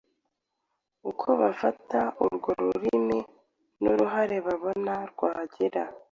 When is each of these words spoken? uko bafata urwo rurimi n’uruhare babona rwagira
uko 1.09 1.27
bafata 1.41 1.99
urwo 2.23 2.51
rurimi 2.63 3.19
n’uruhare 3.81 4.37
babona 4.47 4.93
rwagira 5.11 5.83